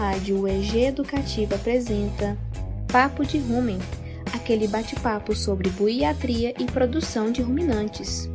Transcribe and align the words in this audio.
rádio 0.00 0.40
UEG 0.40 0.86
Educativa 0.86 1.56
apresenta 1.56 2.34
Papo 2.90 3.22
de 3.22 3.36
Rumen, 3.36 3.78
aquele 4.34 4.66
bate-papo 4.66 5.36
sobre 5.36 5.68
buiatria 5.68 6.54
e 6.58 6.64
produção 6.64 7.30
de 7.30 7.42
ruminantes. 7.42 8.30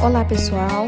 Olá 0.00 0.24
pessoal, 0.24 0.86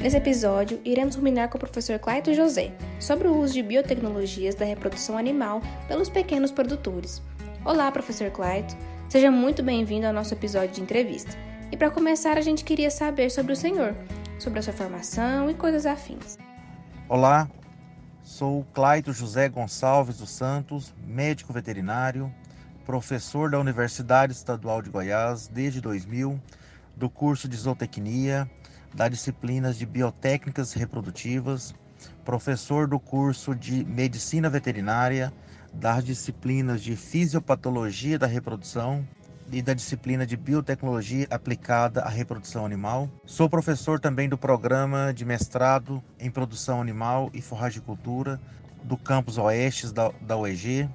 Nesse 0.00 0.18
episódio, 0.18 0.82
iremos 0.84 1.16
ruminar 1.16 1.48
com 1.48 1.56
o 1.56 1.60
professor 1.60 1.98
Claito 1.98 2.34
José 2.34 2.74
sobre 3.00 3.26
o 3.26 3.34
uso 3.34 3.54
de 3.54 3.62
biotecnologias 3.62 4.54
da 4.54 4.66
reprodução 4.66 5.16
animal 5.16 5.62
pelos 5.88 6.10
pequenos 6.10 6.52
produtores. 6.52 7.22
Olá, 7.64 7.90
professor 7.90 8.30
Claito. 8.30 8.76
Seja 9.08 9.30
muito 9.30 9.62
bem-vindo 9.62 10.06
ao 10.06 10.12
nosso 10.12 10.34
episódio 10.34 10.74
de 10.74 10.82
entrevista. 10.82 11.32
E 11.72 11.76
para 11.78 11.90
começar, 11.90 12.36
a 12.36 12.42
gente 12.42 12.62
queria 12.62 12.90
saber 12.90 13.30
sobre 13.30 13.54
o 13.54 13.56
senhor, 13.56 13.96
sobre 14.38 14.58
a 14.58 14.62
sua 14.62 14.74
formação 14.74 15.48
e 15.48 15.54
coisas 15.54 15.86
afins. 15.86 16.36
Olá, 17.08 17.48
sou 18.22 18.66
Claito 18.74 19.14
José 19.14 19.48
Gonçalves 19.48 20.18
dos 20.18 20.28
Santos, 20.28 20.94
médico 21.06 21.54
veterinário, 21.54 22.30
professor 22.84 23.50
da 23.50 23.58
Universidade 23.58 24.34
Estadual 24.34 24.82
de 24.82 24.90
Goiás 24.90 25.48
desde 25.48 25.80
2000, 25.80 26.38
do 26.94 27.08
curso 27.08 27.48
de 27.48 27.56
zootecnia 27.56 28.46
das 28.92 29.08
disciplinas 29.08 29.78
de 29.78 29.86
biotécnicas 29.86 30.74
reprodutivas, 30.74 31.74
professor 32.26 32.86
do 32.86 33.00
curso 33.00 33.54
de 33.54 33.86
medicina 33.86 34.50
veterinária, 34.50 35.32
das 35.74 36.04
disciplinas 36.04 36.82
de 36.82 36.96
fisiopatologia 36.96 38.18
da 38.18 38.26
reprodução 38.26 39.06
e 39.52 39.60
da 39.60 39.74
disciplina 39.74 40.26
de 40.26 40.36
biotecnologia 40.36 41.26
aplicada 41.30 42.02
à 42.02 42.08
reprodução 42.08 42.64
animal. 42.64 43.10
Sou 43.26 43.48
professor 43.48 44.00
também 44.00 44.28
do 44.28 44.38
programa 44.38 45.12
de 45.12 45.24
mestrado 45.24 46.02
em 46.18 46.30
produção 46.30 46.80
animal 46.80 47.30
e 47.34 47.42
forragicultura 47.42 48.40
do 48.82 48.96
campus 48.96 49.38
Oestes 49.38 49.92
da, 49.92 50.10
da 50.20 50.36
UEG 50.36 50.88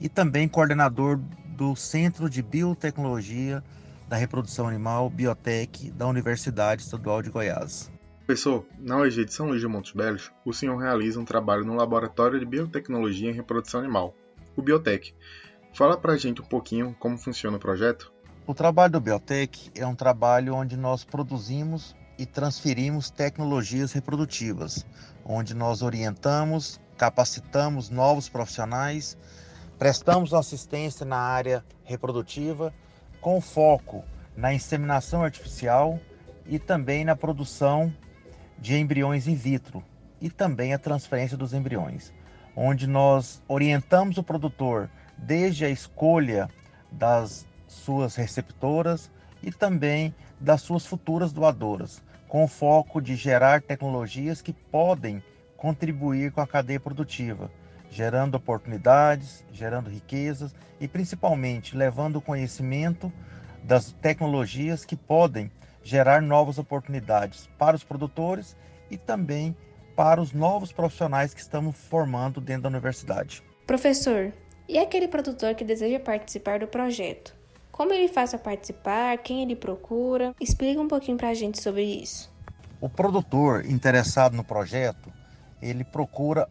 e 0.00 0.08
também 0.08 0.48
coordenador 0.48 1.20
do 1.56 1.76
Centro 1.76 2.28
de 2.28 2.42
Biotecnologia 2.42 3.62
da 4.08 4.16
Reprodução 4.16 4.68
Animal 4.68 5.08
Biotech 5.08 5.90
da 5.90 6.06
Universidade 6.06 6.82
Estadual 6.82 7.22
de 7.22 7.30
Goiás. 7.30 7.93
Professor, 8.26 8.64
na 8.78 8.96
UEG 8.96 9.26
de 9.26 9.34
São 9.34 9.48
Luís 9.48 9.60
de 9.60 9.68
Montes 9.68 9.92
Belos, 9.92 10.32
o 10.46 10.52
senhor 10.54 10.78
realiza 10.78 11.20
um 11.20 11.26
trabalho 11.26 11.62
no 11.62 11.74
Laboratório 11.74 12.40
de 12.40 12.46
Biotecnologia 12.46 13.28
em 13.28 13.34
Reprodução 13.34 13.80
Animal, 13.80 14.16
o 14.56 14.62
Biotech. 14.62 15.14
Fala 15.74 15.98
pra 15.98 16.16
gente 16.16 16.40
um 16.40 16.44
pouquinho 16.44 16.96
como 16.98 17.18
funciona 17.18 17.58
o 17.58 17.60
projeto. 17.60 18.10
O 18.46 18.54
trabalho 18.54 18.94
do 18.94 19.00
Biotech 19.00 19.70
é 19.74 19.86
um 19.86 19.94
trabalho 19.94 20.54
onde 20.54 20.74
nós 20.74 21.04
produzimos 21.04 21.94
e 22.18 22.24
transferimos 22.24 23.10
tecnologias 23.10 23.92
reprodutivas, 23.92 24.86
onde 25.22 25.52
nós 25.52 25.82
orientamos, 25.82 26.80
capacitamos 26.96 27.90
novos 27.90 28.26
profissionais, 28.26 29.18
prestamos 29.78 30.32
assistência 30.32 31.04
na 31.04 31.18
área 31.18 31.62
reprodutiva 31.82 32.72
com 33.20 33.38
foco 33.38 34.02
na 34.34 34.54
inseminação 34.54 35.22
artificial 35.22 36.00
e 36.46 36.58
também 36.58 37.04
na 37.04 37.14
produção 37.14 37.92
de 38.58 38.76
embriões 38.76 39.26
in 39.26 39.34
vitro 39.34 39.82
e 40.20 40.30
também 40.30 40.72
a 40.72 40.78
transferência 40.78 41.36
dos 41.36 41.52
embriões, 41.52 42.12
onde 42.56 42.86
nós 42.86 43.42
orientamos 43.48 44.16
o 44.16 44.22
produtor 44.22 44.88
desde 45.18 45.64
a 45.64 45.70
escolha 45.70 46.48
das 46.90 47.46
suas 47.66 48.14
receptoras 48.14 49.10
e 49.42 49.50
também 49.50 50.14
das 50.40 50.62
suas 50.62 50.86
futuras 50.86 51.32
doadoras, 51.32 52.02
com 52.28 52.48
foco 52.48 53.00
de 53.00 53.16
gerar 53.16 53.62
tecnologias 53.62 54.40
que 54.40 54.52
podem 54.52 55.22
contribuir 55.56 56.32
com 56.32 56.40
a 56.40 56.46
cadeia 56.46 56.80
produtiva, 56.80 57.50
gerando 57.90 58.34
oportunidades, 58.34 59.44
gerando 59.52 59.90
riquezas 59.90 60.54
e 60.80 60.88
principalmente 60.88 61.76
levando 61.76 62.16
o 62.16 62.22
conhecimento 62.22 63.12
das 63.62 63.92
tecnologias 63.92 64.84
que 64.84 64.96
podem 64.96 65.50
gerar 65.84 66.20
novas 66.20 66.58
oportunidades 66.58 67.48
para 67.58 67.76
os 67.76 67.84
produtores 67.84 68.56
e 68.90 68.96
também 68.96 69.54
para 69.94 70.20
os 70.20 70.32
novos 70.32 70.72
profissionais 70.72 71.32
que 71.32 71.40
estamos 71.40 71.76
formando 71.76 72.40
dentro 72.40 72.62
da 72.62 72.68
universidade. 72.70 73.42
Professor, 73.66 74.32
e 74.68 74.78
aquele 74.78 75.06
produtor 75.06 75.54
que 75.54 75.64
deseja 75.64 76.00
participar 76.00 76.58
do 76.58 76.66
projeto? 76.66 77.36
Como 77.70 77.92
ele 77.92 78.08
faz 78.08 78.30
para 78.30 78.38
participar? 78.38 79.18
Quem 79.18 79.42
ele 79.42 79.54
procura? 79.54 80.34
Explica 80.40 80.80
um 80.80 80.88
pouquinho 80.88 81.16
para 81.16 81.28
a 81.28 81.34
gente 81.34 81.62
sobre 81.62 81.82
isso. 81.82 82.32
O 82.80 82.88
produtor 82.88 83.64
interessado 83.66 84.36
no 84.36 84.44
projeto, 84.44 85.12
ele 85.60 85.84
procura 85.84 86.48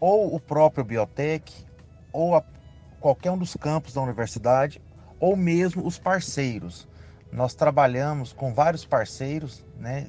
ou 0.00 0.34
o 0.34 0.40
próprio 0.40 0.84
biotech, 0.84 1.66
ou 2.12 2.36
a, 2.36 2.44
qualquer 3.00 3.30
um 3.30 3.38
dos 3.38 3.56
campos 3.56 3.94
da 3.94 4.00
universidade, 4.00 4.80
ou 5.18 5.36
mesmo 5.36 5.86
os 5.86 5.98
parceiros. 5.98 6.86
Nós 7.30 7.54
trabalhamos 7.54 8.32
com 8.32 8.52
vários 8.52 8.84
parceiros, 8.84 9.64
né? 9.78 10.08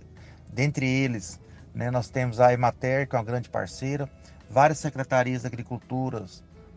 dentre 0.52 0.88
eles, 0.88 1.40
né, 1.74 1.92
nós 1.92 2.10
temos 2.10 2.40
a 2.40 2.52
Emater, 2.52 3.08
que 3.08 3.16
é 3.16 3.20
uma 3.20 3.26
grande 3.26 3.50
parceira, 3.50 4.10
várias 4.50 4.80
secretarias 4.80 5.42
de 5.42 5.48
agricultura 5.48 6.26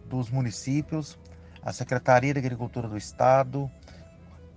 dos 0.07 0.31
municípios, 0.31 1.19
a 1.63 1.73
Secretaria 1.73 2.35
de 2.35 2.39
Agricultura 2.39 2.89
do 2.89 2.97
Estado, 2.97 3.71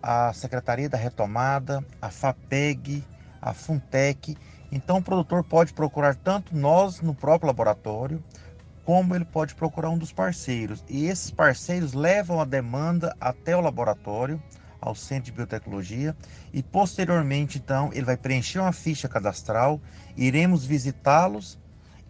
a 0.02 0.34
Secretaria 0.34 0.90
da 0.90 0.98
Retomada, 0.98 1.84
a 2.02 2.10
FAPEG, 2.10 3.04
a 3.42 3.54
FUNTEC. 3.54 4.36
Então, 4.72 4.98
o 4.98 5.02
produtor 5.02 5.44
pode 5.44 5.74
procurar 5.74 6.16
tanto 6.16 6.56
nós 6.56 7.02
no 7.02 7.14
próprio 7.14 7.48
laboratório, 7.48 8.24
como 8.84 9.16
ele 9.16 9.26
pode 9.26 9.56
procurar 9.56 9.90
um 9.90 9.98
dos 9.98 10.12
parceiros. 10.12 10.84
E 10.88 11.06
esses 11.06 11.32
parceiros 11.32 11.94
levam 11.94 12.40
a 12.40 12.46
demanda 12.46 13.16
até 13.20 13.56
o 13.56 13.62
laboratório, 13.62 14.42
ao 14.80 14.96
Centro 14.96 15.26
de 15.26 15.32
Biotecnologia, 15.32 16.16
e 16.54 16.62
posteriormente, 16.62 17.58
então, 17.58 17.90
ele 17.94 18.06
vai 18.06 18.18
preencher 18.18 18.60
uma 18.60 18.72
ficha 18.72 19.08
cadastral, 19.08 19.82
iremos 20.16 20.66
visitá-los 20.66 21.60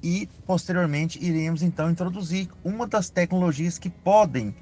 e 0.03 0.29
posteriormente 0.45 1.17
iremos 1.23 1.61
então 1.63 1.89
introduzir 1.89 2.49
uma 2.63 2.85
das 2.85 3.09
tecnologias 3.09 3.79
que 3.79 3.89
podem 3.89 4.53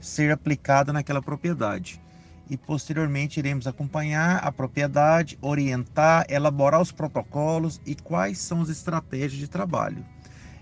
ser 0.00 0.30
aplicada 0.30 0.92
naquela 0.92 1.22
propriedade. 1.22 2.00
E 2.48 2.56
posteriormente 2.56 3.40
iremos 3.40 3.66
acompanhar 3.66 4.36
a 4.36 4.52
propriedade, 4.52 5.38
orientar, 5.40 6.26
elaborar 6.28 6.80
os 6.80 6.92
protocolos 6.92 7.80
e 7.86 7.94
quais 7.94 8.38
são 8.38 8.60
as 8.60 8.68
estratégias 8.68 9.40
de 9.40 9.48
trabalho. 9.48 10.04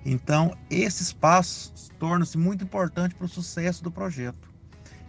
Então, 0.04 0.56
esses 0.70 1.12
passos 1.12 1.91
tornam-se 1.98 2.38
muito 2.38 2.64
importantes 2.64 3.16
para 3.16 3.26
o 3.26 3.28
sucesso 3.28 3.82
do 3.84 3.91
projeto. 3.91 4.50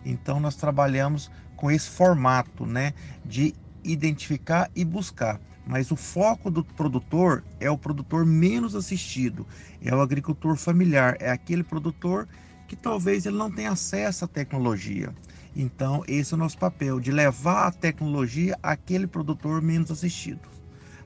Então, 0.05 0.39
nós 0.39 0.55
trabalhamos 0.55 1.31
com 1.63 1.71
esse 1.71 1.89
formato 1.89 2.65
né, 2.65 2.93
de 3.23 3.55
identificar 3.85 4.69
e 4.75 4.83
buscar. 4.83 5.39
Mas 5.65 5.91
o 5.91 5.95
foco 5.95 6.51
do 6.51 6.61
produtor 6.61 7.41
é 7.57 7.71
o 7.71 7.77
produtor 7.77 8.25
menos 8.25 8.75
assistido, 8.75 9.47
é 9.81 9.95
o 9.95 10.01
agricultor 10.01 10.57
familiar, 10.57 11.15
é 11.21 11.31
aquele 11.31 11.63
produtor 11.63 12.27
que 12.67 12.75
talvez 12.75 13.25
ele 13.25 13.37
não 13.37 13.49
tenha 13.49 13.71
acesso 13.71 14.25
à 14.25 14.27
tecnologia. 14.27 15.15
Então, 15.55 16.03
esse 16.05 16.33
é 16.33 16.35
o 16.35 16.37
nosso 16.37 16.57
papel, 16.57 16.99
de 16.99 17.13
levar 17.13 17.67
a 17.67 17.71
tecnologia 17.71 18.59
àquele 18.61 19.07
produtor 19.07 19.61
menos 19.61 19.89
assistido. 19.89 20.49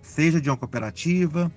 Seja 0.02 0.42
de 0.42 0.50
uma 0.50 0.58
cooperativa, 0.58 1.52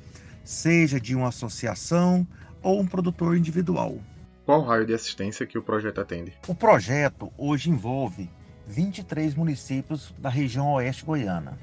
seja 0.45 1.01
de 1.01 1.17
uma 1.17 1.29
associação 1.29 2.29
ou 2.63 2.79
um 2.79 2.87
produtor 2.87 3.35
individual. 3.35 3.99
Qual 4.45 4.61
raio 4.63 4.85
de 4.85 4.93
assistência 4.93 5.47
que 5.47 5.57
o 5.57 5.63
projeto 5.63 6.03
atende? 6.03 6.35
O 6.47 6.55
projeto 6.55 7.33
hoje 7.39 7.71
envolve 7.71 8.29
23 8.71 9.35
municípios 9.35 10.15
da 10.17 10.29
região 10.29 10.73
oeste 10.73 11.05
goiana. 11.05 11.59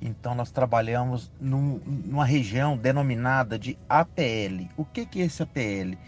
Então 0.00 0.34
nós 0.34 0.52
trabalhamos 0.52 1.32
num, 1.40 1.80
numa 1.84 2.24
região 2.24 2.76
denominada 2.76 3.58
de 3.58 3.76
APL. 3.88 4.68
O 4.76 4.84
que, 4.84 5.04
que 5.04 5.20
é 5.20 5.24
esse 5.24 5.42
APL? 5.42 5.98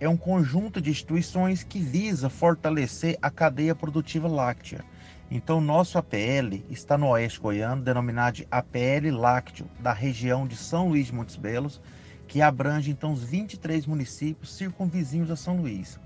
É 0.00 0.08
um 0.08 0.16
conjunto 0.16 0.80
de 0.80 0.90
instituições 0.90 1.62
que 1.62 1.78
visa 1.78 2.30
fortalecer 2.30 3.18
a 3.20 3.30
cadeia 3.30 3.74
produtiva 3.74 4.26
láctea. 4.26 4.84
Então, 5.30 5.60
nosso 5.60 5.96
APL 5.96 6.62
está 6.68 6.98
no 6.98 7.08
Oeste 7.08 7.40
Goiano, 7.40 7.82
denominado 7.82 8.36
de 8.36 8.48
APL 8.50 9.10
Lácteo, 9.12 9.66
da 9.78 9.92
região 9.92 10.46
de 10.46 10.56
São 10.56 10.88
Luís 10.88 11.06
de 11.06 11.14
Montes 11.14 11.36
Belos, 11.36 11.80
que 12.26 12.42
abrange 12.42 12.90
então 12.90 13.12
os 13.12 13.22
23 13.22 13.86
municípios 13.86 14.54
circunvizinhos 14.54 15.30
a 15.30 15.36
São 15.36 15.56
Luís. 15.56 15.98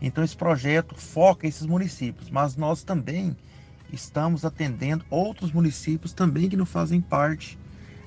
Então, 0.00 0.22
esse 0.22 0.36
projeto 0.36 0.94
foca 0.94 1.46
esses 1.46 1.66
municípios, 1.66 2.30
mas 2.30 2.56
nós 2.56 2.82
também 2.82 3.36
estamos 3.92 4.44
atendendo 4.44 5.04
outros 5.10 5.50
municípios 5.50 6.12
também 6.12 6.48
que 6.48 6.56
não 6.56 6.66
fazem 6.66 7.00
parte 7.00 7.58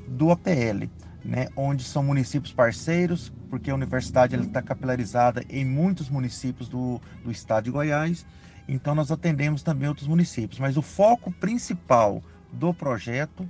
do 0.07 0.31
APL, 0.31 0.87
né? 1.23 1.49
onde 1.55 1.83
são 1.83 2.03
municípios 2.03 2.53
parceiros, 2.53 3.31
porque 3.49 3.69
a 3.69 3.75
universidade 3.75 4.35
está 4.35 4.61
capilarizada 4.61 5.43
em 5.49 5.65
muitos 5.65 6.09
municípios 6.09 6.69
do, 6.69 7.01
do 7.23 7.31
estado 7.31 7.65
de 7.65 7.71
Goiás 7.71 8.25
então 8.67 8.95
nós 8.95 9.11
atendemos 9.11 9.63
também 9.63 9.89
outros 9.89 10.07
municípios, 10.07 10.57
mas 10.59 10.77
o 10.77 10.81
foco 10.81 11.29
principal 11.29 12.23
do 12.53 12.73
projeto 12.73 13.47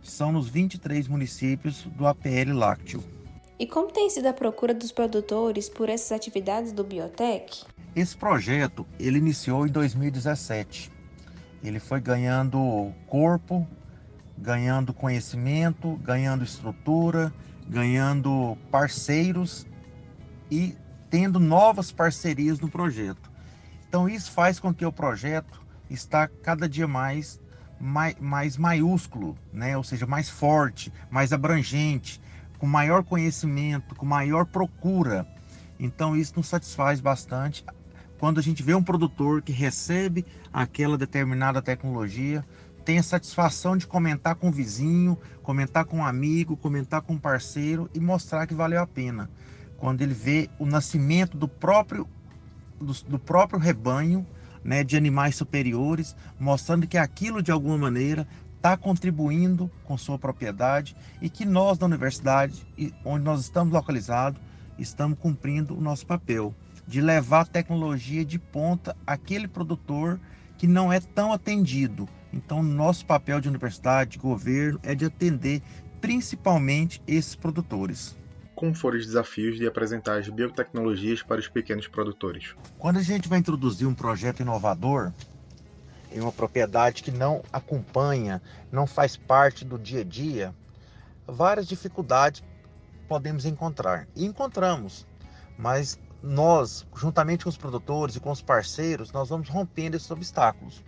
são 0.00 0.30
nos 0.30 0.48
23 0.48 1.08
municípios 1.08 1.82
do 1.82 2.06
APL 2.06 2.52
Lácteo. 2.54 3.02
E 3.58 3.66
como 3.66 3.90
tem 3.90 4.08
sido 4.08 4.26
a 4.26 4.32
procura 4.32 4.72
dos 4.72 4.92
produtores 4.92 5.68
por 5.68 5.88
essas 5.88 6.12
atividades 6.12 6.72
do 6.72 6.84
Biotech? 6.84 7.64
Esse 7.94 8.16
projeto 8.16 8.86
ele 9.00 9.18
iniciou 9.18 9.66
em 9.66 9.70
2017. 9.70 10.92
Ele 11.62 11.80
foi 11.80 12.00
ganhando 12.00 12.92
corpo, 13.06 13.66
ganhando 14.38 14.94
conhecimento, 14.94 15.96
ganhando 15.96 16.44
estrutura, 16.44 17.32
ganhando 17.68 18.56
parceiros 18.70 19.66
e 20.50 20.76
tendo 21.10 21.40
novas 21.40 21.90
parcerias 21.90 22.60
no 22.60 22.68
projeto. 22.68 23.30
Então 23.88 24.08
isso 24.08 24.30
faz 24.30 24.60
com 24.60 24.72
que 24.72 24.86
o 24.86 24.92
projeto 24.92 25.60
está 25.90 26.28
cada 26.28 26.68
dia 26.68 26.86
mais 26.86 27.40
mais, 27.80 28.14
mais 28.20 28.56
maiúsculo, 28.58 29.36
né? 29.52 29.74
ou 29.74 29.82
seja, 29.82 30.06
mais 30.06 30.28
forte, 30.28 30.92
mais 31.10 31.32
abrangente, 31.32 32.20
com 32.58 32.66
maior 32.66 33.02
conhecimento, 33.02 33.94
com 33.94 34.04
maior 34.04 34.44
procura. 34.44 35.26
Então 35.78 36.14
isso 36.14 36.34
nos 36.36 36.46
satisfaz 36.46 37.00
bastante 37.00 37.64
quando 38.20 38.38
a 38.38 38.42
gente 38.42 38.62
vê 38.62 38.74
um 38.74 38.82
produtor 38.82 39.40
que 39.40 39.50
recebe 39.50 40.26
aquela 40.52 40.98
determinada 40.98 41.62
tecnologia, 41.62 42.44
tem 42.84 42.98
a 42.98 43.02
satisfação 43.02 43.78
de 43.78 43.86
comentar 43.86 44.34
com 44.34 44.50
o 44.50 44.52
vizinho, 44.52 45.16
comentar 45.42 45.86
com 45.86 45.96
um 45.96 46.04
amigo, 46.04 46.54
comentar 46.54 47.00
com 47.00 47.14
um 47.14 47.18
parceiro 47.18 47.88
e 47.94 47.98
mostrar 47.98 48.46
que 48.46 48.52
valeu 48.52 48.82
a 48.82 48.86
pena. 48.86 49.30
Quando 49.78 50.02
ele 50.02 50.12
vê 50.12 50.50
o 50.58 50.66
nascimento 50.66 51.34
do 51.38 51.48
próprio 51.48 52.06
do, 52.78 52.92
do 53.08 53.18
próprio 53.18 53.58
rebanho 53.58 54.26
né, 54.62 54.84
de 54.84 54.98
animais 54.98 55.34
superiores, 55.34 56.14
mostrando 56.38 56.86
que 56.86 56.98
aquilo 56.98 57.42
de 57.42 57.50
alguma 57.50 57.78
maneira 57.78 58.28
está 58.54 58.76
contribuindo 58.76 59.70
com 59.82 59.96
sua 59.96 60.18
propriedade 60.18 60.94
e 61.22 61.30
que 61.30 61.46
nós 61.46 61.78
da 61.78 61.86
universidade, 61.86 62.66
onde 63.02 63.24
nós 63.24 63.40
estamos 63.40 63.72
localizados, 63.72 64.38
estamos 64.78 65.18
cumprindo 65.18 65.74
o 65.74 65.80
nosso 65.80 66.04
papel 66.04 66.54
de 66.86 67.00
levar 67.00 67.46
tecnologia 67.46 68.24
de 68.24 68.38
ponta 68.38 68.96
àquele 69.06 69.48
produtor 69.48 70.20
que 70.58 70.66
não 70.66 70.92
é 70.92 71.00
tão 71.00 71.32
atendido. 71.32 72.08
Então, 72.32 72.62
nosso 72.62 73.06
papel 73.06 73.40
de 73.40 73.48
universidade, 73.48 74.12
de 74.12 74.18
governo, 74.18 74.78
é 74.82 74.94
de 74.94 75.04
atender 75.04 75.62
principalmente 76.00 77.02
esses 77.06 77.34
produtores 77.34 78.18
como 78.60 78.74
foram 78.74 78.98
os 78.98 79.06
desafios 79.06 79.56
de 79.56 79.66
apresentar 79.66 80.18
as 80.18 80.28
biotecnologias 80.28 81.22
para 81.22 81.40
os 81.40 81.48
pequenos 81.48 81.88
produtores? 81.88 82.54
Quando 82.78 82.98
a 82.98 83.02
gente 83.02 83.26
vai 83.26 83.38
introduzir 83.38 83.88
um 83.88 83.94
projeto 83.94 84.40
inovador 84.40 85.14
em 86.12 86.20
uma 86.20 86.30
propriedade 86.30 87.02
que 87.02 87.10
não 87.10 87.42
acompanha, 87.50 88.42
não 88.70 88.86
faz 88.86 89.16
parte 89.16 89.64
do 89.64 89.78
dia 89.78 90.02
a 90.02 90.04
dia, 90.04 90.54
várias 91.26 91.66
dificuldades 91.66 92.44
podemos 93.08 93.46
encontrar. 93.46 94.06
E 94.14 94.26
encontramos, 94.26 95.06
mas 95.56 95.98
nós, 96.22 96.86
juntamente 96.94 97.44
com 97.44 97.50
os 97.50 97.56
produtores 97.56 98.16
e 98.16 98.20
com 98.20 98.30
os 98.30 98.42
parceiros, 98.42 99.12
nós 99.12 99.28
vamos 99.28 99.48
rompendo 99.48 99.96
esses 99.96 100.10
obstáculos. 100.10 100.84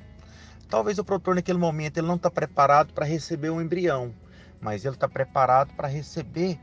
Talvez 0.69 0.99
o 0.99 1.05
produtor 1.05 1.35
naquele 1.35 1.59
momento 1.59 1.99
ele 1.99 2.07
não 2.07 2.17
está 2.17 2.31
preparado 2.31 2.93
para 2.93 3.05
receber 3.05 3.51
um 3.51 3.61
embrião, 3.61 4.15
mas 4.61 4.85
ele 4.85 4.95
está 4.95 5.09
preparado 5.09 5.75
para 5.75 5.89
receber 5.89 6.59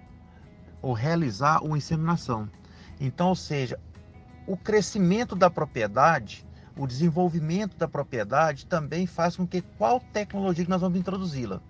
ou 0.81 0.93
realizar 0.93 1.63
uma 1.63 1.77
inseminação. 1.77 2.49
Então, 2.99 3.29
ou 3.29 3.35
seja, 3.35 3.79
o 4.47 4.57
crescimento 4.57 5.35
da 5.35 5.49
propriedade, 5.49 6.45
o 6.75 6.87
desenvolvimento 6.87 7.77
da 7.77 7.87
propriedade 7.87 8.65
também 8.65 9.05
faz 9.05 9.35
com 9.35 9.45
que 9.45 9.61
qual 9.61 9.99
tecnologia 9.99 10.63
que 10.63 10.71
nós 10.71 10.81
vamos 10.81 10.99
introduzi-la. 10.99 11.61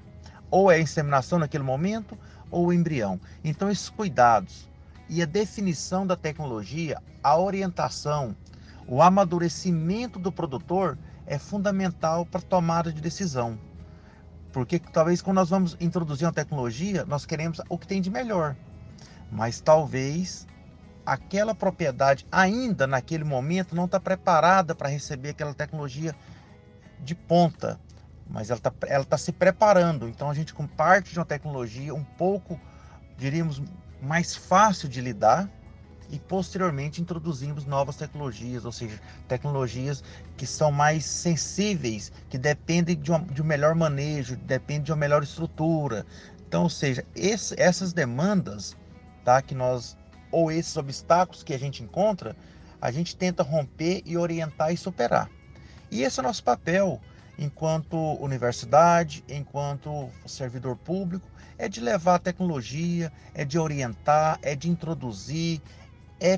Ou 0.51 0.71
é 0.71 0.75
a 0.75 0.79
inseminação 0.79 1.39
naquele 1.39 1.63
momento, 1.63 2.17
ou 2.49 2.67
o 2.67 2.73
embrião. 2.73 3.19
Então, 3.43 3.69
esses 3.69 3.89
cuidados 3.89 4.68
e 5.09 5.21
a 5.21 5.25
definição 5.25 6.05
da 6.05 6.15
tecnologia, 6.15 7.01
a 7.23 7.37
orientação, 7.37 8.35
o 8.87 9.01
amadurecimento 9.01 10.19
do 10.19 10.31
produtor 10.31 10.97
é 11.25 11.37
fundamental 11.37 12.25
para 12.25 12.41
tomada 12.41 12.93
de 12.93 13.01
decisão. 13.01 13.59
Porque 14.53 14.79
talvez 14.79 15.21
quando 15.21 15.35
nós 15.35 15.49
vamos 15.49 15.75
introduzir 15.79 16.25
uma 16.25 16.33
tecnologia, 16.33 17.05
nós 17.05 17.25
queremos 17.25 17.61
o 17.69 17.77
que 17.77 17.87
tem 17.87 18.01
de 18.01 18.09
melhor 18.09 18.55
mas 19.31 19.59
talvez 19.59 20.47
aquela 21.05 21.53
propriedade 21.55 22.25
ainda 22.31 22.85
naquele 22.85 23.23
momento 23.23 23.75
não 23.75 23.85
está 23.85 23.99
preparada 23.99 24.75
para 24.75 24.89
receber 24.89 25.29
aquela 25.29 25.53
tecnologia 25.53 26.15
de 26.99 27.15
ponta, 27.15 27.79
mas 28.29 28.49
ela 28.49 28.57
está 28.57 28.71
ela 28.87 29.05
tá 29.05 29.17
se 29.17 29.31
preparando. 29.31 30.07
Então 30.07 30.29
a 30.29 30.33
gente 30.33 30.53
com 30.53 30.67
parte 30.67 31.11
de 31.13 31.19
uma 31.19 31.25
tecnologia 31.25 31.93
um 31.93 32.03
pouco, 32.03 32.59
diríamos, 33.17 33.61
mais 34.01 34.35
fácil 34.35 34.87
de 34.89 35.01
lidar 35.01 35.49
e 36.09 36.19
posteriormente 36.19 37.01
introduzimos 37.01 37.65
novas 37.65 37.95
tecnologias, 37.95 38.65
ou 38.65 38.71
seja, 38.71 38.99
tecnologias 39.27 40.03
que 40.35 40.47
são 40.47 40.71
mais 40.71 41.05
sensíveis, 41.05 42.11
que 42.29 42.37
dependem 42.37 42.95
de, 42.95 43.11
uma, 43.11 43.19
de 43.19 43.41
um 43.41 43.45
melhor 43.45 43.75
manejo, 43.75 44.35
dependem 44.35 44.83
de 44.83 44.91
uma 44.91 44.97
melhor 44.97 45.21
estrutura. 45.21 46.05
Então, 46.47 46.63
ou 46.63 46.69
seja, 46.69 47.05
esse, 47.15 47.53
essas 47.61 47.93
demandas 47.93 48.75
tá? 49.29 49.41
Que 49.43 49.53
nós 49.53 49.95
ou 50.31 50.51
esses 50.51 50.75
obstáculos 50.75 51.43
que 51.43 51.53
a 51.53 51.59
gente 51.59 51.83
encontra, 51.83 52.35
a 52.81 52.91
gente 52.91 53.15
tenta 53.15 53.43
romper 53.43 54.01
e 54.05 54.17
orientar 54.17 54.73
e 54.73 54.77
superar. 54.77 55.29
E 55.91 56.03
esse 56.03 56.19
é 56.19 56.23
o 56.23 56.25
nosso 56.25 56.43
papel 56.43 56.99
enquanto 57.39 57.95
universidade, 58.21 59.23
enquanto 59.29 60.09
servidor 60.27 60.75
público, 60.75 61.25
é 61.57 61.69
de 61.69 61.79
levar 61.79 62.15
a 62.15 62.19
tecnologia, 62.19 63.11
é 63.33 63.45
de 63.45 63.57
orientar, 63.57 64.37
é 64.41 64.55
de 64.55 64.69
introduzir, 64.69 65.61
é 66.19 66.37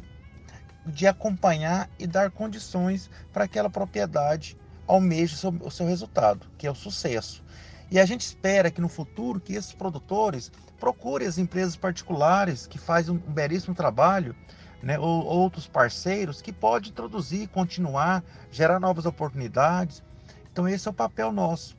de 0.86 1.08
acompanhar 1.08 1.90
e 1.98 2.06
dar 2.06 2.30
condições 2.30 3.10
para 3.34 3.46
aquela 3.46 3.70
propriedade 3.70 4.56
almeje 4.88 5.36
o 5.62 5.72
seu, 5.72 5.88
resultado, 5.88 6.46
que 6.58 6.68
é 6.68 6.72
o 6.72 6.76
sucesso. 6.76 7.44
E 7.90 8.00
a 8.00 8.06
gente 8.06 8.22
espera 8.22 8.70
que 8.70 8.80
no 8.80 8.88
futuro 8.88 9.40
que 9.40 9.54
esses 9.54 9.74
produtores 9.74 10.52
procurem 10.80 11.28
as 11.28 11.38
empresas 11.38 11.76
particulares 11.76 12.68
que 12.68 12.78
fazem 12.78 13.16
um 13.16 13.18
belíssimo 13.18 13.74
trabalho, 13.74 14.36
né, 14.84 15.00
ou 15.00 15.26
outros 15.26 15.68
parceiros 15.68 16.42
que 16.42 16.52
podem 16.52 16.90
introduzir, 16.90 17.48
continuar, 17.50 18.24
gerar 18.52 18.80
novas 18.80 19.06
oportunidades. 19.06 20.04
Então 20.52 20.68
esse 20.68 20.88
é 20.88 20.92
o 20.92 20.94
papel 20.94 21.32
nosso, 21.32 21.76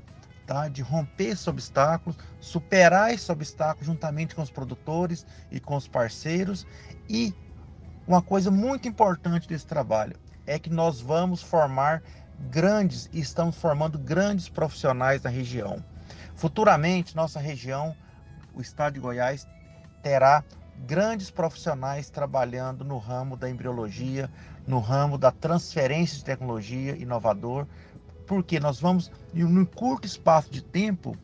tá? 0.47 0.69
De 0.69 0.83
romper 0.83 1.29
esses 1.29 1.47
obstáculos, 1.47 2.17
superar 2.41 3.13
esses 3.13 3.29
obstáculos 3.29 3.87
juntamente 3.87 4.35
com 4.35 4.43
os 4.43 4.51
produtores 4.51 5.27
e 5.51 5.61
com 5.61 5.77
os 5.77 5.87
parceiros. 5.87 6.67
E 7.09 7.35
uma 8.07 8.23
coisa 8.23 8.51
muito 8.51 8.89
importante 8.89 9.49
desse 9.49 9.67
trabalho 9.67 10.17
é 10.47 10.59
que 10.59 10.71
nós 10.71 11.01
vamos 11.01 11.43
formar 11.43 12.03
grandes 12.51 13.09
e 13.13 13.21
estamos 13.21 13.57
formando 13.57 13.99
grandes 13.99 14.49
profissionais 14.49 15.23
na 15.23 15.31
região. 15.31 15.83
Futuramente, 16.35 17.15
nossa 17.15 17.39
região, 17.39 17.95
o 18.55 18.61
estado 18.61 18.95
de 18.95 19.01
Goiás, 19.01 19.47
terá 20.03 20.43
grandes 20.87 21.31
profissionais 21.31 22.11
trabalhando 22.11 22.85
no 22.85 22.99
ramo 22.99 23.37
da 23.37 23.49
embriologia, 23.49 24.29
no 24.67 24.81
ramo 24.81 25.17
da 25.17 25.31
transferência 25.31 26.19
de 26.19 26.25
tecnologia 26.25 26.97
inovador, 26.97 27.67
porque 28.27 28.61
nós 28.61 28.81
vamos, 28.81 29.11
em 29.35 29.45
um 29.45 29.65
curto 29.65 30.07
espaço 30.07 30.51
de 30.51 30.63
tempo, 30.63 31.17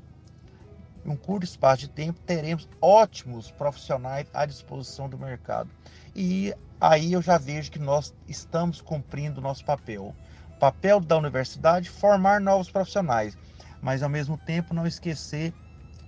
em 1.05 1.11
um 1.11 1.17
curto 1.17 1.45
espaço 1.45 1.81
de 1.81 1.89
tempo, 1.89 2.21
teremos 2.21 2.69
ótimos 2.81 3.51
profissionais 3.51 4.27
à 4.33 4.45
disposição 4.45 5.09
do 5.09 5.19
mercado. 5.19 5.71
E 6.15 6.55
aí 6.81 7.13
eu 7.13 7.23
já 7.23 7.39
vejo 7.39 7.71
que 7.71 7.79
nós 7.79 8.15
estamos 8.27 8.81
cumprindo 8.81 9.41
o 9.41 9.43
nosso 9.43 9.65
papel. 9.65 10.15
O 10.57 10.59
papel 10.59 11.01
da 11.01 11.17
universidade 11.17 11.89
formar 11.89 12.41
novos 12.41 12.71
profissionais 12.71 13.37
mas 13.81 14.03
ao 14.03 14.09
mesmo 14.09 14.37
tempo 14.37 14.75
não 14.75 14.87
esquecer 14.87 15.53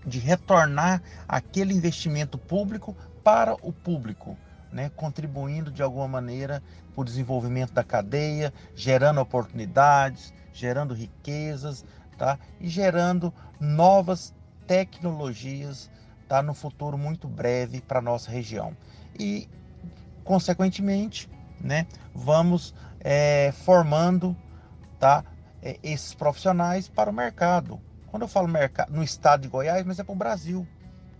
de 0.04 0.18
retornar 0.18 1.02
aquele 1.28 1.74
investimento 1.74 2.38
público 2.38 2.96
para 3.22 3.54
o 3.62 3.72
público, 3.72 4.36
né? 4.72 4.90
contribuindo 4.94 5.70
de 5.70 5.82
alguma 5.82 6.08
maneira 6.08 6.62
para 6.94 7.02
o 7.02 7.04
desenvolvimento 7.04 7.72
da 7.72 7.84
cadeia, 7.84 8.52
gerando 8.74 9.20
oportunidades, 9.20 10.32
gerando 10.52 10.94
riquezas 10.94 11.84
tá? 12.16 12.38
e 12.60 12.68
gerando 12.68 13.32
novas 13.58 14.34
tecnologias 14.66 15.90
tá? 16.28 16.42
no 16.42 16.54
futuro 16.54 16.96
muito 16.96 17.26
breve 17.26 17.80
para 17.80 17.98
a 17.98 18.02
nossa 18.02 18.30
região. 18.30 18.76
E, 19.18 19.48
consequentemente, 20.24 21.28
né? 21.60 21.86
vamos 22.14 22.74
é, 23.00 23.52
formando 23.52 24.36
tá? 24.98 25.24
é, 25.62 25.78
esses 25.82 26.14
profissionais 26.14 26.88
para 26.88 27.10
o 27.10 27.12
mercado. 27.12 27.80
Quando 28.06 28.22
eu 28.22 28.28
falo 28.28 28.48
mercado, 28.48 28.92
no 28.92 29.02
estado 29.02 29.42
de 29.42 29.48
Goiás, 29.48 29.84
mas 29.84 29.98
é 29.98 30.04
para 30.04 30.12
o 30.12 30.16
Brasil, 30.16 30.66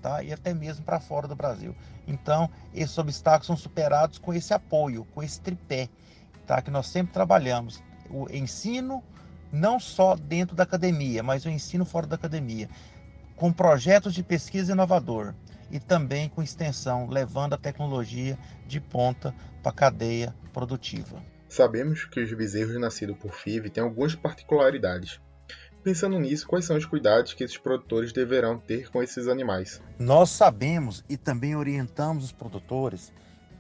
tá? 0.00 0.22
E 0.22 0.32
até 0.32 0.52
mesmo 0.54 0.84
para 0.84 1.00
fora 1.00 1.28
do 1.28 1.36
Brasil. 1.36 1.74
Então, 2.06 2.50
esses 2.74 2.96
obstáculos 2.98 3.46
são 3.46 3.56
superados 3.56 4.18
com 4.18 4.32
esse 4.32 4.52
apoio, 4.52 5.04
com 5.14 5.22
esse 5.22 5.40
tripé, 5.40 5.88
tá? 6.46 6.60
Que 6.60 6.70
nós 6.70 6.86
sempre 6.86 7.12
trabalhamos. 7.12 7.82
o 8.10 8.26
ensino 8.30 9.02
não 9.52 9.78
só 9.78 10.16
dentro 10.16 10.54
da 10.54 10.62
academia, 10.62 11.22
mas 11.22 11.44
o 11.44 11.50
ensino 11.50 11.84
fora 11.84 12.06
da 12.06 12.16
academia, 12.16 12.68
com 13.36 13.52
projetos 13.52 14.14
de 14.14 14.22
pesquisa 14.22 14.72
inovador 14.72 15.34
e 15.70 15.78
também 15.78 16.28
com 16.28 16.42
extensão, 16.42 17.08
levando 17.08 17.54
a 17.54 17.58
tecnologia 17.58 18.38
de 18.66 18.80
ponta 18.80 19.34
para 19.62 19.70
a 19.70 19.74
cadeia 19.74 20.34
produtiva. 20.52 21.22
Sabemos 21.48 22.04
que 22.04 22.20
os 22.20 22.32
bezerros 22.32 22.78
nascidos 22.78 23.16
por 23.16 23.32
FIV 23.32 23.70
têm 23.70 23.82
algumas 23.82 24.14
particularidades. 24.14 25.20
Pensando 25.82 26.18
nisso, 26.18 26.46
quais 26.46 26.66
são 26.66 26.76
os 26.76 26.84
cuidados 26.84 27.32
que 27.32 27.42
esses 27.42 27.56
produtores 27.56 28.12
deverão 28.12 28.58
ter 28.58 28.90
com 28.90 29.02
esses 29.02 29.26
animais? 29.26 29.80
Nós 29.98 30.28
sabemos 30.28 31.02
e 31.08 31.16
também 31.16 31.56
orientamos 31.56 32.24
os 32.24 32.32
produtores 32.32 33.10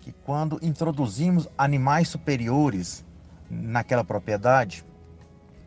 que 0.02 0.12
quando 0.12 0.58
introduzimos 0.60 1.48
animais 1.56 2.08
superiores 2.08 3.04
naquela 3.50 4.04
propriedade, 4.04 4.84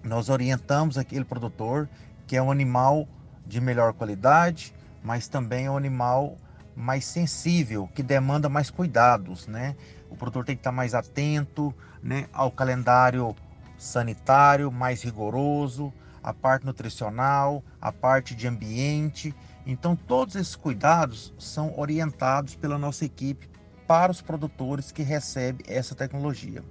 nós 0.04 0.30
orientamos 0.30 0.98
aquele 0.98 1.26
produtor 1.26 1.90
que 2.28 2.36
é 2.36 2.42
um 2.42 2.52
animal 2.52 3.08
de 3.46 3.60
melhor 3.60 3.94
qualidade, 3.94 4.76
mas 5.04 5.28
também 5.28 5.66
é 5.66 5.72
um 5.72 5.78
animal 5.78 6.38
mais 6.76 7.06
sensível, 7.06 7.90
que 7.96 8.04
demanda 8.04 8.48
mais 8.48 8.70
cuidados, 8.70 9.48
né? 9.48 9.76
O 10.10 10.16
produtor 10.16 10.46
tem 10.46 10.56
que 10.56 10.60
estar 10.60 10.72
mais 10.72 10.94
atento, 10.94 11.74
né, 12.02 12.28
ao 12.32 12.52
calendário 12.52 13.36
sanitário 13.78 14.72
mais 14.72 15.02
rigoroso, 15.02 15.94
a 16.24 16.34
parte 16.34 16.66
nutricional, 16.66 17.64
a 17.82 17.92
parte 17.92 18.34
de 18.34 18.48
ambiente. 18.48 19.36
Então, 19.66 19.96
todos 19.96 20.36
esses 20.36 20.56
cuidados 20.56 21.34
são 21.38 21.78
orientados 21.78 22.56
pela 22.56 22.78
nossa 22.78 23.06
equipe 23.06 23.50
para 23.86 24.12
os 24.12 24.22
produtores 24.22 24.92
que 24.92 25.04
recebem 25.04 25.66
essa 25.68 25.94
tecnologia. 25.94 26.64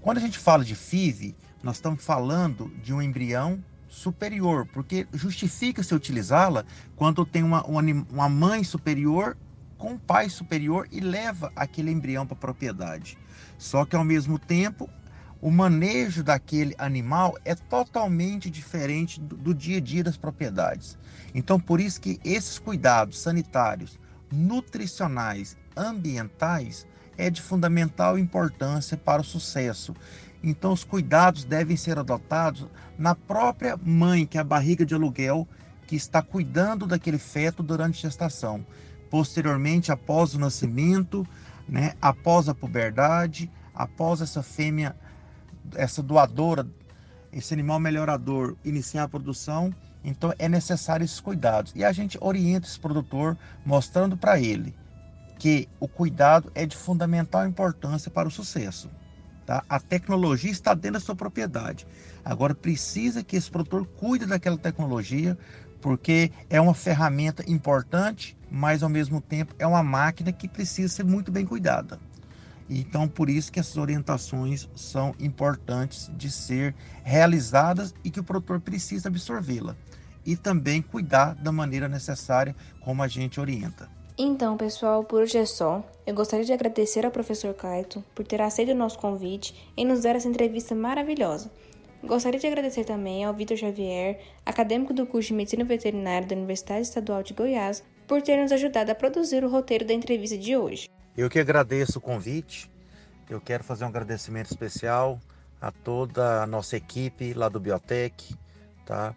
Quando 0.00 0.18
a 0.18 0.20
gente 0.20 0.38
fala 0.38 0.64
de 0.64 0.74
FIV, 0.74 1.34
nós 1.62 1.76
estamos 1.76 2.04
falando 2.04 2.70
de 2.82 2.92
um 2.92 3.02
embrião 3.02 3.62
superior, 3.88 4.66
porque 4.66 5.06
justifica-se 5.12 5.94
utilizá-la 5.94 6.64
quando 6.94 7.24
tem 7.24 7.42
uma, 7.42 7.64
uma 7.64 8.28
mãe 8.28 8.62
superior 8.62 9.36
com 9.78 9.92
um 9.92 9.98
pai 9.98 10.28
superior 10.28 10.88
e 10.90 11.00
leva 11.00 11.52
aquele 11.56 11.90
embrião 11.90 12.26
para 12.26 12.36
a 12.36 12.40
propriedade. 12.40 13.18
Só 13.58 13.84
que 13.84 13.96
ao 13.96 14.04
mesmo 14.04 14.38
tempo, 14.38 14.88
o 15.40 15.50
manejo 15.50 16.22
daquele 16.22 16.74
animal 16.78 17.36
é 17.44 17.54
totalmente 17.54 18.50
diferente 18.50 19.20
do, 19.20 19.36
do 19.36 19.54
dia 19.54 19.78
a 19.78 19.80
dia 19.80 20.02
das 20.02 20.16
propriedades. 20.16 20.98
Então, 21.34 21.60
por 21.60 21.80
isso 21.80 22.00
que 22.00 22.18
esses 22.24 22.58
cuidados 22.58 23.18
sanitários, 23.18 23.98
nutricionais, 24.32 25.56
ambientais 25.76 26.86
é 27.16 27.30
de 27.30 27.40
fundamental 27.40 28.18
importância 28.18 28.96
para 28.96 29.22
o 29.22 29.24
sucesso. 29.24 29.94
Então, 30.42 30.72
os 30.72 30.84
cuidados 30.84 31.44
devem 31.44 31.76
ser 31.76 31.98
adotados 31.98 32.66
na 32.98 33.14
própria 33.14 33.76
mãe, 33.76 34.26
que 34.26 34.38
é 34.38 34.40
a 34.40 34.44
barriga 34.44 34.84
de 34.84 34.94
aluguel, 34.94 35.46
que 35.86 35.96
está 35.96 36.22
cuidando 36.22 36.86
daquele 36.86 37.18
feto 37.18 37.62
durante 37.62 37.98
a 37.98 38.08
gestação. 38.08 38.64
Posteriormente, 39.10 39.92
após 39.92 40.34
o 40.34 40.38
nascimento, 40.38 41.26
né, 41.68 41.94
após 42.00 42.48
a 42.48 42.54
puberdade, 42.54 43.50
após 43.74 44.20
essa 44.20 44.42
fêmea, 44.42 44.96
essa 45.74 46.02
doadora, 46.02 46.66
esse 47.32 47.52
animal 47.52 47.78
melhorador 47.80 48.56
iniciar 48.64 49.04
a 49.04 49.08
produção, 49.08 49.74
então 50.04 50.32
é 50.38 50.48
necessário 50.48 51.04
esses 51.04 51.20
cuidados. 51.20 51.72
E 51.74 51.84
a 51.84 51.92
gente 51.92 52.16
orienta 52.20 52.66
esse 52.66 52.78
produtor 52.78 53.36
mostrando 53.64 54.16
para 54.16 54.38
ele 54.38 54.74
que 55.38 55.68
o 55.78 55.86
cuidado 55.86 56.50
é 56.54 56.64
de 56.64 56.76
fundamental 56.76 57.46
importância 57.46 58.10
para 58.10 58.28
o 58.28 58.30
sucesso. 58.30 58.90
Tá? 59.44 59.62
A 59.68 59.78
tecnologia 59.78 60.50
está 60.50 60.74
dentro 60.74 60.94
da 60.94 61.00
sua 61.00 61.14
propriedade. 61.14 61.86
Agora 62.24 62.54
precisa 62.54 63.22
que 63.22 63.36
esse 63.36 63.50
produtor 63.50 63.86
cuide 63.86 64.26
daquela 64.26 64.58
tecnologia, 64.58 65.38
porque 65.80 66.32
é 66.50 66.60
uma 66.60 66.74
ferramenta 66.74 67.44
importante, 67.48 68.36
mas 68.50 68.82
ao 68.82 68.88
mesmo 68.88 69.20
tempo 69.20 69.54
é 69.58 69.66
uma 69.66 69.82
máquina 69.82 70.32
que 70.32 70.48
precisa 70.48 70.92
ser 70.92 71.04
muito 71.04 71.30
bem 71.30 71.44
cuidada. 71.44 72.00
Então, 72.68 73.06
por 73.06 73.30
isso 73.30 73.52
que 73.52 73.60
essas 73.60 73.76
orientações 73.76 74.68
são 74.74 75.14
importantes 75.20 76.10
de 76.16 76.30
ser 76.30 76.74
realizadas 77.04 77.94
e 78.04 78.10
que 78.10 78.20
o 78.20 78.24
produtor 78.24 78.60
precisa 78.60 79.08
absorvê-la. 79.08 79.76
E 80.24 80.36
também 80.36 80.82
cuidar 80.82 81.34
da 81.34 81.52
maneira 81.52 81.88
necessária 81.88 82.54
como 82.80 83.02
a 83.02 83.08
gente 83.08 83.40
orienta. 83.40 83.88
Então, 84.18 84.56
pessoal, 84.56 85.04
por 85.04 85.22
hoje 85.22 85.38
é 85.38 85.44
só. 85.44 85.84
Eu 86.06 86.14
gostaria 86.14 86.44
de 86.44 86.52
agradecer 86.52 87.04
ao 87.04 87.12
professor 87.12 87.52
Caito 87.54 88.02
por 88.14 88.26
ter 88.26 88.40
aceito 88.40 88.72
o 88.72 88.74
nosso 88.74 88.98
convite 88.98 89.54
e 89.76 89.84
nos 89.84 90.02
dar 90.02 90.16
essa 90.16 90.26
entrevista 90.26 90.74
maravilhosa. 90.74 91.50
Gostaria 92.02 92.40
de 92.40 92.46
agradecer 92.46 92.84
também 92.84 93.24
ao 93.24 93.34
Vitor 93.34 93.56
Xavier, 93.56 94.20
acadêmico 94.44 94.94
do 94.94 95.06
curso 95.06 95.28
de 95.28 95.34
Medicina 95.34 95.64
Veterinária 95.64 96.26
da 96.26 96.34
Universidade 96.34 96.82
Estadual 96.82 97.22
de 97.22 97.34
Goiás, 97.34 97.84
por 98.06 98.22
ter 98.22 98.40
nos 98.40 98.52
ajudado 98.52 98.90
a 98.90 98.94
produzir 98.94 99.44
o 99.44 99.50
roteiro 99.50 99.84
da 99.84 99.92
entrevista 99.92 100.38
de 100.38 100.56
hoje. 100.56 100.88
Eu 101.16 101.30
que 101.30 101.38
agradeço 101.38 101.98
o 101.98 102.00
convite. 102.00 102.70
Eu 103.30 103.40
quero 103.40 103.64
fazer 103.64 103.84
um 103.84 103.88
agradecimento 103.88 104.50
especial 104.50 105.18
a 105.58 105.72
toda 105.72 106.42
a 106.42 106.46
nossa 106.46 106.76
equipe 106.76 107.32
lá 107.32 107.48
do 107.48 107.58
Biotech, 107.58 108.38
tá? 108.84 109.14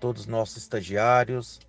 Todos 0.00 0.22
os 0.22 0.26
nossos 0.26 0.56
estagiários, 0.56 1.60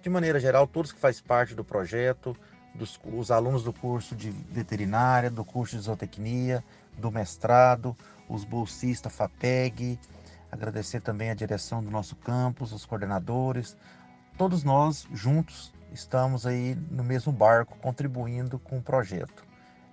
de 0.00 0.08
maneira 0.08 0.38
geral, 0.38 0.68
todos 0.68 0.92
que 0.92 1.00
fazem 1.00 1.24
parte 1.24 1.56
do 1.56 1.64
projeto, 1.64 2.36
dos, 2.72 3.00
os 3.04 3.32
alunos 3.32 3.64
do 3.64 3.72
curso 3.72 4.14
de 4.14 4.30
veterinária, 4.30 5.28
do 5.28 5.44
curso 5.44 5.76
de 5.76 5.82
zootecnia, 5.82 6.62
do 6.96 7.10
mestrado, 7.10 7.96
os 8.28 8.44
bolsistas 8.44 9.12
FAPEG, 9.12 9.98
agradecer 10.52 11.00
também 11.00 11.30
a 11.30 11.34
direção 11.34 11.82
do 11.82 11.90
nosso 11.90 12.14
campus, 12.14 12.72
os 12.72 12.86
coordenadores, 12.86 13.76
todos 14.38 14.62
nós 14.62 15.04
juntos 15.12 15.72
estamos 15.94 16.44
aí 16.44 16.76
no 16.90 17.04
mesmo 17.04 17.32
barco 17.32 17.78
contribuindo 17.78 18.58
com 18.58 18.78
o 18.78 18.82
projeto. 18.82 19.46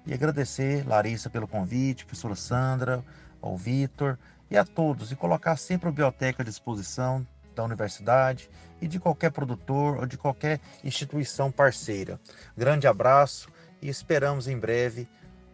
E 0.06 0.14
agradecer 0.14 0.86
Larissa 0.88 1.30
pelo 1.30 1.48
convite, 1.48 2.06
professora 2.06 2.36
Sandra, 2.36 3.06
ao 3.40 3.56
Vitor 3.56 4.18
e 4.50 4.58
a 4.58 4.66
todos 4.66 5.12
e 5.12 5.16
colocar 5.16 5.56
sempre 5.56 5.88
o 5.88 5.92
Biblioteca 5.92 6.42
à 6.42 6.46
disposição 6.46 7.26
da 7.56 7.64
universidade 7.64 8.50
e 8.82 8.88
de 8.88 9.00
qualquer 9.00 9.32
produtor 9.32 9.98
ou 9.98 10.06
de 10.08 10.18
qualquer 10.18 10.60
instituição 10.84 11.52
parceira. 11.52 12.20
Grande 12.58 12.88
abraço 12.88 13.50
e 13.82 13.88
esperamos 13.88 14.48
em 14.48 14.58
breve 14.58 15.08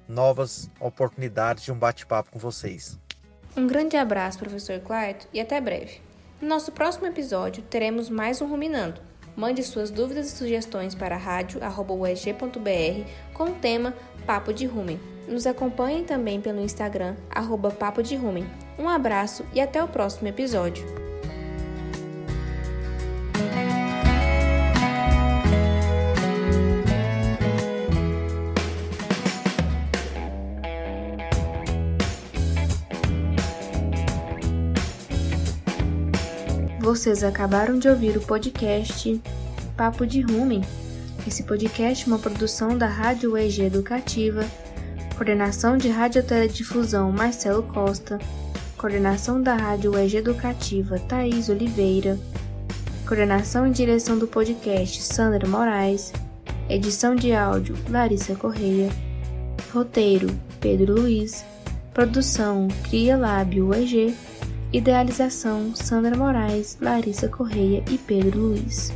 novas 0.08 0.72
oportunidades 0.80 1.66
de 1.66 1.72
um 1.72 1.78
bate-papo 1.78 2.32
com 2.32 2.40
vocês. 2.40 2.98
Um 3.58 3.68
grande 3.68 3.98
abraço, 3.98 4.40
professor 4.40 4.80
Clarto, 4.80 5.28
e 5.34 5.42
até 5.42 5.60
breve. 5.60 6.00
No 6.40 6.48
nosso 6.48 6.72
próximo 6.72 7.08
episódio 7.08 7.64
teremos 7.64 8.10
mais 8.10 8.42
um 8.42 8.48
Ruminando. 8.48 9.07
Mande 9.38 9.64
suas 9.64 9.92
dúvidas 9.92 10.34
e 10.34 10.36
sugestões 10.36 10.96
para 10.96 11.16
rádio.usg.br 11.16 13.10
com 13.36 13.44
o 13.44 13.54
tema 13.54 13.94
Papo 14.26 14.52
de 14.52 14.66
Rumen. 14.66 15.00
Nos 15.28 15.46
acompanhem 15.46 16.04
também 16.04 16.42
pelo 16.42 16.60
Instagram, 16.60 17.16
arroba 17.30 17.70
Papo 17.70 18.02
de 18.02 18.16
Rumen. 18.16 18.48
Um 18.80 18.90
abraço 18.90 19.46
e 19.54 19.62
até 19.62 19.84
o 19.84 19.88
próximo 19.88 20.28
episódio. 20.28 21.07
Vocês 36.88 37.22
acabaram 37.22 37.78
de 37.78 37.90
ouvir 37.90 38.16
o 38.16 38.22
podcast 38.22 39.22
Papo 39.76 40.08
de 40.08 40.22
Rumen. 40.22 40.64
Esse 41.28 41.44
podcast 41.44 42.06
é 42.06 42.08
uma 42.08 42.18
produção 42.18 42.78
da 42.78 42.88
Rádio 42.88 43.34
UEG 43.34 43.64
Educativa, 43.64 44.46
coordenação 45.14 45.76
de 45.76 45.90
Radioteledifusão 45.90 47.12
Marcelo 47.12 47.62
Costa, 47.62 48.18
coordenação 48.78 49.44
da 49.44 49.54
Rádio 49.54 49.96
UEG 49.96 50.16
Educativa 50.16 50.98
Thaís 50.98 51.50
Oliveira, 51.50 52.18
coordenação 53.06 53.68
e 53.68 53.72
direção 53.72 54.18
do 54.18 54.26
podcast 54.26 55.04
Sandra 55.04 55.46
Moraes, 55.46 56.14
edição 56.70 57.18
de 57.18 57.34
áudio 57.34 57.76
Larissa 57.90 58.34
Correia, 58.34 58.90
roteiro 59.74 60.30
Pedro 60.62 61.02
Luiz, 61.02 61.44
produção 61.94 62.70
Cria 62.86 63.18
Lábio 63.18 63.72
UEG 63.72 64.16
Idealização: 64.72 65.74
Sandra 65.74 66.16
Moraes, 66.18 66.78
Larissa 66.82 67.30
Correia 67.30 67.84
e 67.90 67.98
Pedro 67.98 68.40
Luiz. 68.40 68.92